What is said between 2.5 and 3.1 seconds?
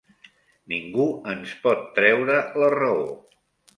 la raó.